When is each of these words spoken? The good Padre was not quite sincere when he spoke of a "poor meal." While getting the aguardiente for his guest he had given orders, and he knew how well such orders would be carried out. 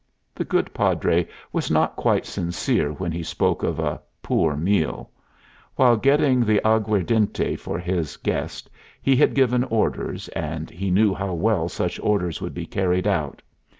The 0.33 0.43
good 0.45 0.73
Padre 0.73 1.27
was 1.53 1.69
not 1.69 1.95
quite 1.95 2.25
sincere 2.25 2.91
when 2.91 3.11
he 3.11 3.21
spoke 3.21 3.61
of 3.61 3.77
a 3.77 4.01
"poor 4.23 4.55
meal." 4.57 5.11
While 5.75 5.95
getting 5.95 6.39
the 6.43 6.59
aguardiente 6.67 7.55
for 7.55 7.77
his 7.77 8.17
guest 8.17 8.67
he 8.99 9.15
had 9.15 9.35
given 9.35 9.63
orders, 9.63 10.27
and 10.29 10.71
he 10.71 10.89
knew 10.89 11.13
how 11.13 11.35
well 11.35 11.69
such 11.69 11.99
orders 11.99 12.41
would 12.41 12.55
be 12.55 12.65
carried 12.65 13.05
out. 13.05 13.43